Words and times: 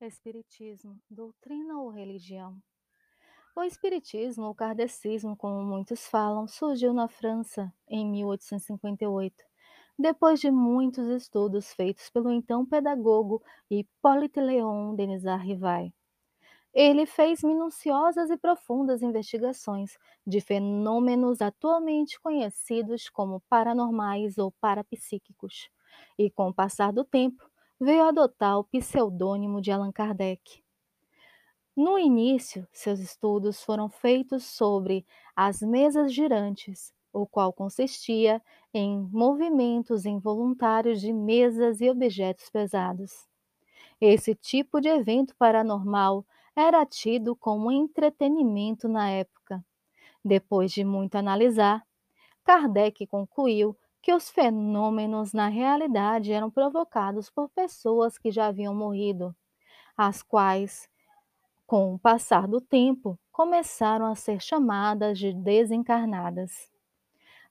Espiritismo, 0.00 0.98
doutrina 1.10 1.78
ou 1.78 1.90
religião? 1.90 2.58
O 3.56 3.62
Espiritismo, 3.62 4.44
ou 4.44 4.54
Kardecismo, 4.54 5.36
como 5.36 5.62
muitos 5.64 6.06
falam, 6.06 6.46
surgiu 6.46 6.92
na 6.92 7.08
França 7.08 7.72
em 7.88 8.04
1858, 8.06 9.44
depois 9.98 10.40
de 10.40 10.50
muitos 10.50 11.06
estudos 11.08 11.72
feitos 11.72 12.10
pelo 12.10 12.30
então 12.30 12.64
pedagogo 12.66 13.42
Hippolyte 13.70 14.40
Léon 14.40 14.94
Denisard 14.94 15.46
Rivail. 15.46 15.92
Ele 16.74 17.06
fez 17.06 17.42
minuciosas 17.42 18.30
e 18.30 18.36
profundas 18.36 19.02
investigações 19.02 19.98
de 20.26 20.40
fenômenos 20.40 21.40
atualmente 21.40 22.20
conhecidos 22.20 23.08
como 23.08 23.40
paranormais 23.48 24.38
ou 24.38 24.52
parapsíquicos, 24.60 25.70
e 26.18 26.30
com 26.30 26.48
o 26.48 26.54
passar 26.54 26.92
do 26.92 27.04
tempo, 27.04 27.42
veio 27.80 28.04
adotar 28.04 28.58
o 28.58 28.64
pseudônimo 28.64 29.60
de 29.60 29.70
Allan 29.70 29.92
Kardec. 29.92 30.62
No 31.76 31.98
início, 31.98 32.66
seus 32.72 32.98
estudos 33.00 33.62
foram 33.62 33.88
feitos 33.88 34.44
sobre 34.44 35.06
as 35.34 35.60
mesas 35.60 36.12
girantes, 36.12 36.92
o 37.12 37.26
qual 37.26 37.52
consistia 37.52 38.42
em 38.72 38.98
movimentos 39.12 40.06
involuntários 40.06 41.00
de 41.00 41.12
mesas 41.12 41.80
e 41.80 41.90
objetos 41.90 42.48
pesados. 42.48 43.26
Esse 44.00 44.34
tipo 44.34 44.80
de 44.80 44.88
evento 44.88 45.34
paranormal 45.36 46.24
era 46.54 46.84
tido 46.86 47.36
como 47.36 47.70
entretenimento 47.70 48.88
na 48.88 49.10
época. 49.10 49.62
Depois 50.24 50.72
de 50.72 50.82
muito 50.82 51.16
analisar, 51.16 51.86
Kardec 52.42 53.06
concluiu 53.06 53.76
que 54.06 54.14
os 54.14 54.30
fenômenos 54.30 55.32
na 55.32 55.48
realidade 55.48 56.32
eram 56.32 56.48
provocados 56.48 57.28
por 57.28 57.48
pessoas 57.48 58.16
que 58.16 58.30
já 58.30 58.46
haviam 58.46 58.72
morrido, 58.72 59.34
as 59.96 60.22
quais, 60.22 60.88
com 61.66 61.92
o 61.92 61.98
passar 61.98 62.46
do 62.46 62.60
tempo, 62.60 63.18
começaram 63.32 64.06
a 64.06 64.14
ser 64.14 64.40
chamadas 64.40 65.18
de 65.18 65.32
desencarnadas. 65.32 66.70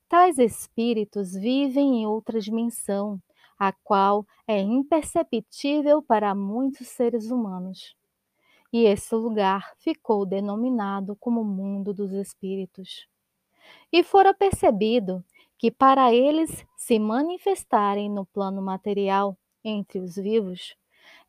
Tais 0.08 0.38
espíritos 0.38 1.34
vivem 1.34 2.04
em 2.04 2.08
outra 2.08 2.40
dimensão, 2.40 3.22
a 3.60 3.74
qual 3.74 4.26
é 4.48 4.58
imperceptível 4.58 6.02
para 6.02 6.34
muitos 6.34 6.88
seres 6.88 7.32
humanos 7.32 7.98
e 8.72 8.86
esse 8.86 9.14
lugar 9.14 9.74
ficou 9.78 10.26
denominado 10.26 11.18
como 11.18 11.44
mundo 11.44 11.94
dos 11.94 12.14
espíritos. 12.14 13.10
E 13.92 14.04
fora 14.04 14.34
percebido 14.34 15.22
que 15.58 15.72
para 15.72 16.14
eles 16.14 16.66
se 16.76 17.00
manifestarem 17.00 18.10
no 18.10 18.26
plano 18.26 18.62
material 18.62 19.38
entre 19.64 20.00
os 20.00 20.16
vivos, 20.16 20.76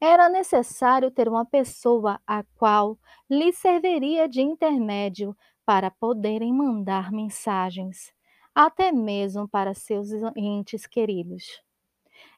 era 0.01 0.29
necessário 0.29 1.11
ter 1.11 1.29
uma 1.29 1.45
pessoa 1.45 2.21
a 2.27 2.43
qual 2.57 2.99
lhe 3.29 3.53
serviria 3.53 4.29
de 4.29 4.41
intermédio 4.43 5.37
para 5.65 5.91
poderem 5.91 6.53
mandar 6.53 7.11
mensagens, 7.11 8.13
até 8.55 8.93
mesmo 8.93 9.49
para 9.49 9.75
seus 9.75 10.11
entes 10.37 10.87
queridos. 10.87 11.63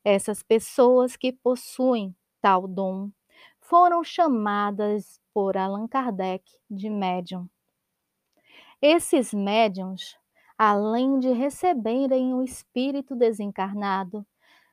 Essas 0.05 0.43
pessoas 0.43 1.17
que 1.17 1.33
possuem 1.33 2.15
tal 2.41 2.67
dom 2.67 3.11
foram 3.61 4.03
chamadas 4.03 5.21
por 5.35 5.57
Allan 5.57 5.87
Kardec 5.87 6.43
de 6.71 6.89
médium. 6.89 7.49
Esses 8.81 9.35
médiums, 9.35 10.17
além 10.59 11.21
de 11.21 11.31
receberem 11.31 12.35
o 12.35 12.43
espírito 12.43 13.15
desencarnado, 13.15 14.27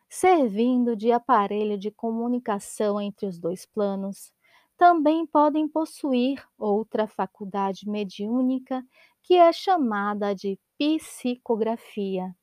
servindo 0.10 0.96
de 0.96 1.12
aparelho 1.12 1.78
de 1.78 1.92
comunicação 1.92 3.00
entre 3.00 3.28
os 3.28 3.40
dois 3.40 3.66
planos, 3.66 4.34
também 4.78 5.26
podem 5.26 5.68
possuir 5.68 6.44
outra 6.58 7.08
faculdade 7.08 7.88
mediúnica 7.88 8.84
que 9.24 9.36
é 9.36 9.54
chamada 9.54 10.34
de 10.36 10.60
psicografia, 10.78 12.36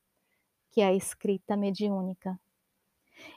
que 0.70 0.80
é 0.80 0.86
a 0.86 0.94
escrita 0.94 1.56
mediúnica. 1.56 2.40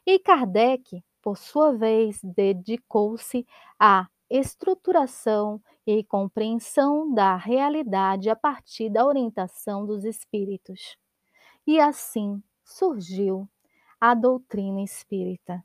E 0.05 0.19
Kardec 0.19 1.03
por 1.25 1.39
sua 1.39 1.73
vez, 1.73 2.19
dedicou-se 2.23 3.47
à 3.79 4.07
estruturação 4.29 5.61
e 5.85 6.03
compreensão 6.03 7.13
da 7.13 7.35
realidade 7.35 8.29
a 8.29 8.35
partir 8.35 8.89
da 8.89 9.05
orientação 9.05 9.85
dos 9.85 10.03
espíritos. 10.03 10.97
E 11.65 11.79
assim 11.79 12.41
surgiu 12.63 13.47
a 13.99 14.13
doutrina 14.13 14.81
espírita. 14.81 15.63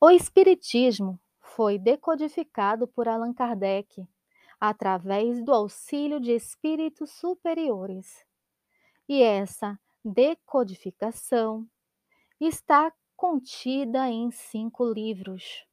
O 0.00 0.10
espiritismo 0.10 1.18
foi 1.40 1.78
decodificado 1.78 2.86
por 2.86 3.08
Allan 3.08 3.32
Kardec 3.32 4.06
através 4.60 5.42
do 5.44 5.52
auxílio 5.52 6.20
de 6.20 6.32
espíritos 6.32 7.10
superiores. 7.12 8.24
E 9.08 9.22
essa 9.22 9.78
decodificação 10.04 11.66
está 12.40 12.92
contida 13.16 14.08
em 14.08 14.30
cinco 14.30 14.84
livros: 14.84 15.66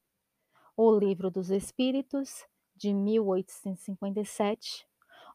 O 0.76 0.92
Livro 0.92 1.30
dos 1.30 1.52
Espíritos, 1.52 2.48
de 2.76 2.92
1857, 2.92 4.88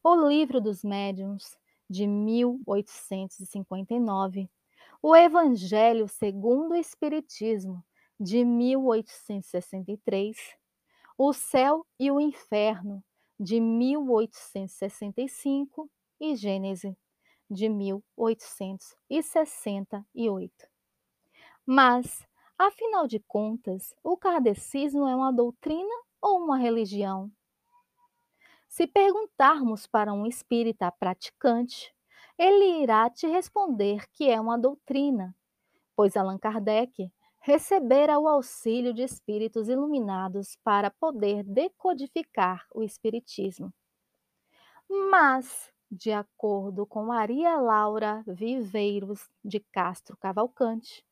O 0.03 0.17
Livro 0.29 0.61
dos 0.61 0.83
Médiuns, 0.83 1.57
de 1.89 2.09
1859, 2.09 4.51
O 5.01 5.15
Evangelho 5.15 6.09
segundo 6.09 6.73
o 6.73 6.77
Espiritismo, 6.77 7.85
de 8.19 8.45
1863, 8.45 10.37
O 11.17 11.33
Céu 11.33 11.87
e 12.01 12.11
o 12.11 12.21
Inferno, 12.21 13.01
de 13.39 13.61
1865 13.61 15.89
e 16.21 16.35
Gênese, 16.35 16.99
de 17.49 17.69
1868. 17.69 20.67
Mas, 21.65 22.27
afinal 22.59 23.07
de 23.07 23.21
contas, 23.21 23.95
o 24.03 24.17
kardecismo 24.17 25.07
é 25.07 25.15
uma 25.15 25.33
doutrina 25.33 25.95
ou 26.21 26.39
uma 26.39 26.59
religião? 26.59 27.31
Se 28.69 28.87
perguntarmos 28.87 29.87
para 29.87 30.13
um 30.13 30.27
espírita 30.27 30.93
praticante, 30.93 31.95
ele 32.37 32.83
irá 32.83 33.09
te 33.09 33.27
responder 33.27 34.07
que 34.13 34.29
é 34.31 34.41
uma 34.41 34.59
doutrina, 34.59 35.35
pois 35.97 36.17
Allan 36.17 36.39
Kardec 36.39 37.11
recebera 37.41 38.19
o 38.19 38.29
auxílio 38.29 38.93
de 38.93 39.03
espíritos 39.03 39.69
iluminados 39.69 40.57
para 40.63 40.91
poder 40.91 41.43
decodificar 41.45 42.67
o 42.75 42.83
espiritismo. 42.83 43.73
Mas, 45.11 45.73
de 45.91 46.13
acordo 46.13 46.87
com 46.87 47.07
Maria 47.07 47.57
Laura 47.57 48.23
Viveiros 48.27 49.31
de 49.43 49.61
Castro 49.61 50.17
Cavalcante, 50.17 51.05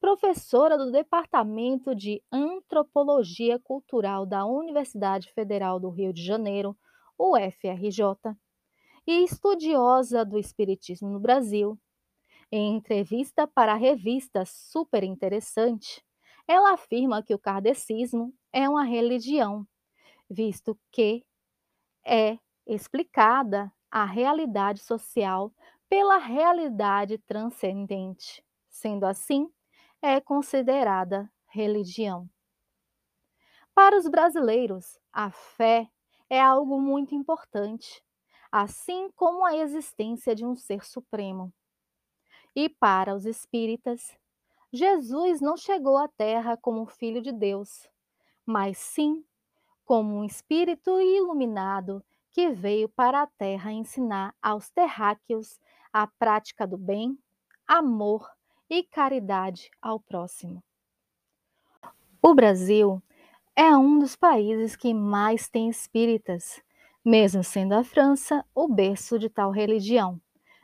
professora 0.00 0.78
do 0.78 0.90
Departamento 0.90 1.94
de 1.94 2.22
Antropologia 2.32 3.58
Cultural 3.58 4.24
da 4.24 4.46
Universidade 4.46 5.30
Federal 5.34 5.78
do 5.78 5.90
Rio 5.90 6.12
de 6.12 6.24
Janeiro, 6.24 6.76
UFRJ, 7.18 8.34
e 9.06 9.22
estudiosa 9.24 10.24
do 10.24 10.38
Espiritismo 10.38 11.10
no 11.10 11.20
Brasil. 11.20 11.78
Em 12.50 12.74
entrevista 12.74 13.46
para 13.46 13.72
a 13.72 13.76
revista 13.76 14.44
Super 14.46 15.04
Interessante, 15.04 16.02
ela 16.48 16.72
afirma 16.72 17.22
que 17.22 17.34
o 17.34 17.38
kardecismo 17.38 18.34
é 18.52 18.68
uma 18.68 18.84
religião, 18.84 19.66
visto 20.28 20.76
que 20.90 21.24
é 22.04 22.38
explicada 22.66 23.70
a 23.90 24.04
realidade 24.04 24.80
social 24.80 25.52
pela 25.88 26.16
realidade 26.16 27.18
transcendente. 27.18 28.42
Sendo 28.68 29.04
assim, 29.04 29.48
é 30.02 30.20
considerada 30.20 31.30
religião. 31.46 32.28
Para 33.74 33.96
os 33.98 34.08
brasileiros, 34.08 34.98
a 35.12 35.30
fé 35.30 35.88
é 36.28 36.40
algo 36.40 36.80
muito 36.80 37.14
importante, 37.14 38.02
assim 38.50 39.10
como 39.14 39.44
a 39.44 39.56
existência 39.56 40.34
de 40.34 40.44
um 40.44 40.56
ser 40.56 40.84
supremo. 40.84 41.52
E 42.54 42.68
para 42.68 43.14
os 43.14 43.26
espíritas, 43.26 44.16
Jesus 44.72 45.40
não 45.40 45.56
chegou 45.56 45.96
à 45.98 46.08
Terra 46.08 46.56
como 46.56 46.86
filho 46.86 47.20
de 47.20 47.32
Deus, 47.32 47.88
mas 48.46 48.78
sim 48.78 49.24
como 49.84 50.16
um 50.16 50.24
espírito 50.24 51.00
iluminado 51.00 52.02
que 52.30 52.50
veio 52.50 52.88
para 52.88 53.22
a 53.22 53.26
Terra 53.26 53.72
ensinar 53.72 54.34
aos 54.40 54.70
terráqueos 54.70 55.58
a 55.92 56.06
prática 56.06 56.66
do 56.66 56.78
bem, 56.78 57.18
amor 57.66 58.30
e 58.70 58.84
caridade 58.84 59.68
ao 59.82 59.98
próximo. 59.98 60.62
O 62.22 62.34
Brasil 62.34 63.02
é 63.56 63.76
um 63.76 63.98
dos 63.98 64.14
países 64.14 64.76
que 64.76 64.94
mais 64.94 65.48
tem 65.48 65.68
espíritas, 65.68 66.62
mesmo 67.04 67.42
sendo 67.42 67.72
a 67.74 67.82
França 67.82 68.44
o 68.54 68.68
berço 68.68 69.18
de 69.18 69.28
tal 69.28 69.50
religião. 69.50 70.20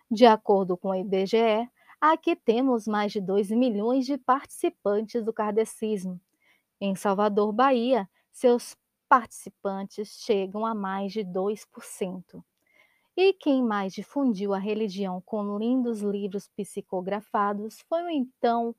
De 0.08 0.24
acordo 0.24 0.76
com 0.76 0.90
o 0.90 0.94
IBGE, 0.94 1.68
aqui 2.00 2.36
temos 2.36 2.86
mais 2.86 3.10
de 3.10 3.20
2 3.20 3.50
milhões 3.50 4.06
de 4.06 4.16
participantes 4.16 5.24
do 5.24 5.32
kardecismo, 5.32 6.20
Em 6.80 6.94
Salvador, 6.94 7.52
Bahia, 7.52 8.08
seus 8.30 8.76
participantes 9.08 10.20
chegam 10.24 10.66
a 10.66 10.74
mais 10.74 11.12
de 11.12 11.24
2%. 11.24 12.44
E 13.16 13.32
quem 13.32 13.62
mais 13.62 13.94
difundiu 13.94 14.52
a 14.52 14.58
religião 14.58 15.22
com 15.22 15.56
lindos 15.56 16.02
livros 16.02 16.48
psicografados 16.48 17.80
foi 17.88 18.02
o 18.02 18.10
então 18.10 18.76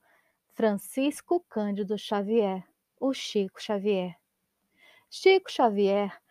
Francisco 0.53 1.43
Cândido 1.49 1.97
Xavier, 1.97 2.63
o 2.99 3.13
Chico 3.13 3.59
Xavier. 3.59 4.15
Chico 5.09 5.51
Xavier 5.51 6.21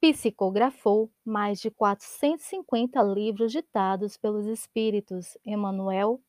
psicografou 0.00 1.10
mais 1.24 1.60
de 1.60 1.68
450 1.68 3.02
livros 3.02 3.50
ditados 3.50 4.16
pelos 4.16 4.46
espíritos 4.46 5.36
Emmanuel, 5.44 6.20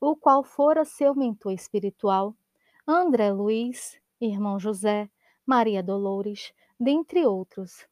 o 0.00 0.16
qual 0.16 0.42
fora 0.42 0.84
seu 0.84 1.14
mentor 1.14 1.52
espiritual, 1.52 2.34
André 2.84 3.30
Luiz, 3.30 4.00
irmão 4.20 4.58
José, 4.58 5.08
Maria 5.46 5.80
Dolores, 5.80 6.52
dentre 6.78 7.24
outros. 7.24 7.86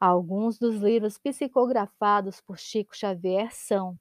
Alguns 0.00 0.58
dos 0.58 0.74
livros 0.76 1.18
psicografados 1.18 2.40
por 2.40 2.58
Chico 2.58 2.96
Xavier 2.96 3.52
são 3.52 4.00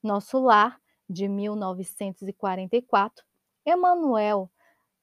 Nosso 0.00 0.38
Lar, 0.38 0.80
de 1.08 1.26
1944, 1.26 3.24
Emanuel, 3.66 4.48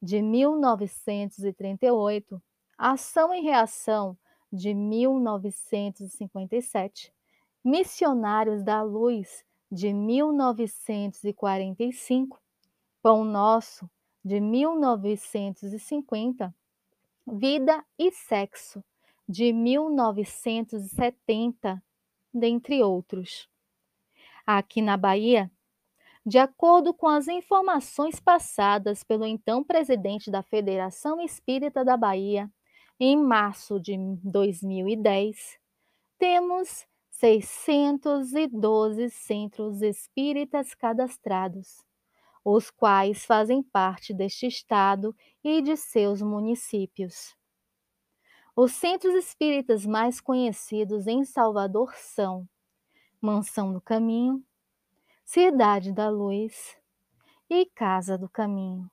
de 0.02 0.22
1938, 0.22 2.42
Ação 2.78 3.34
e 3.34 3.42
Reação, 3.42 4.18
de 4.50 4.74
1957, 4.74 7.14
Missionários 7.62 8.64
da 8.64 8.82
Luz, 8.82 9.44
de 9.70 9.92
1945, 9.92 12.42
Pão 13.02 13.26
Nosso, 13.26 13.90
de 14.24 14.40
1950, 14.40 16.56
Vida 17.28 17.84
e 18.00 18.10
Sexo, 18.14 18.82
de 19.28 19.52
1970, 19.52 21.84
dentre 22.34 22.82
outros. 22.82 23.50
Aqui 24.46 24.82
na 24.82 24.96
Bahia, 24.96 25.52
de 26.26 26.38
acordo 26.38 26.94
com 26.94 27.08
as 27.08 27.28
informações 27.30 28.20
passadas 28.20 29.04
pelo 29.04 29.26
então 29.26 29.64
presidente 29.64 30.30
da 30.30 30.44
Federação 30.44 31.22
Espírita 31.22 31.86
da 31.86 31.96
Bahia, 31.96 32.52
em 33.00 33.16
março 33.16 33.80
de 33.80 33.96
2010, 34.24 35.58
temos 36.18 36.86
612 37.12 39.10
centros 39.10 39.82
espíritas 39.82 40.74
cadastrados, 40.74 41.86
os 42.44 42.70
quais 42.70 43.24
fazem 43.24 43.64
parte 43.64 44.14
deste 44.14 44.48
estado 44.48 45.16
e 45.44 45.62
de 45.62 45.78
seus 45.78 46.22
municípios. 46.22 47.37
Os 48.60 48.72
centros 48.72 49.14
espíritas 49.14 49.86
mais 49.86 50.20
conhecidos 50.20 51.06
em 51.06 51.24
Salvador 51.24 51.94
são 51.94 52.50
Mansão 53.22 53.72
do 53.72 53.80
Caminho, 53.80 54.44
Cidade 55.24 55.94
da 55.94 56.10
Luz 56.10 56.76
e 57.48 57.68
Casa 57.68 58.18
do 58.18 58.28
Caminho. 58.28 58.90